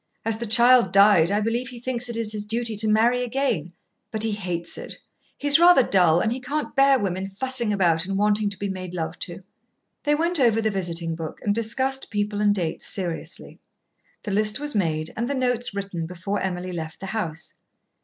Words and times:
As 0.25 0.39
the 0.39 0.47
child 0.47 0.91
died, 0.91 1.29
I 1.29 1.41
believe 1.41 1.67
he 1.67 1.79
thinks 1.79 2.09
it 2.09 2.15
his 2.15 2.43
duty 2.43 2.75
to 2.77 2.87
marry 2.89 3.23
again. 3.23 3.71
But 4.09 4.23
he 4.23 4.31
hates 4.31 4.75
it. 4.75 4.97
He's 5.37 5.59
rather 5.59 5.83
dull, 5.83 6.21
and 6.21 6.31
he 6.31 6.39
can't 6.39 6.75
bear 6.75 6.97
women 6.97 7.27
fussing 7.27 7.71
about 7.71 8.07
and 8.07 8.17
wanting 8.17 8.49
to 8.49 8.57
be 8.57 8.67
made 8.67 8.95
love 8.95 9.19
to." 9.19 9.43
They 10.03 10.15
went 10.15 10.39
over 10.39 10.59
the 10.59 10.71
visiting 10.71 11.13
book 11.15 11.39
and 11.43 11.53
discussed 11.53 12.09
people 12.09 12.41
and 12.41 12.55
dates 12.55 12.87
seriously. 12.87 13.59
The 14.23 14.31
list 14.31 14.59
was 14.59 14.73
made 14.73 15.13
and 15.15 15.29
the 15.29 15.35
notes 15.35 15.75
written 15.75 16.07
before 16.07 16.39
Emily 16.41 16.71
left 16.73 16.99
the 16.99 17.05
house. 17.13 17.53